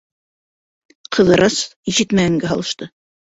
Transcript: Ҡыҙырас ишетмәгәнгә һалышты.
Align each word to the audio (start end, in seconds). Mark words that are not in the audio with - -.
Ҡыҙырас 1.17 1.59
ишетмәгәнгә 1.93 2.53
һалышты. 2.55 2.89